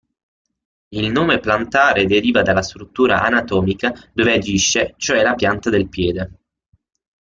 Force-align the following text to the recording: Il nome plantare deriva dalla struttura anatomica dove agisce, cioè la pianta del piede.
Il 0.87 1.11
nome 1.11 1.39
plantare 1.39 2.07
deriva 2.07 2.41
dalla 2.41 2.63
struttura 2.63 3.21
anatomica 3.21 3.93
dove 4.13 4.33
agisce, 4.33 4.95
cioè 4.97 5.21
la 5.21 5.35
pianta 5.35 5.69
del 5.69 5.89
piede. 5.89 6.31